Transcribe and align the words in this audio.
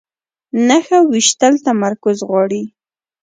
نښه 0.67 0.99
ویشتل 1.11 1.53
تمرکز 1.67 2.17
غواړي 2.29 2.63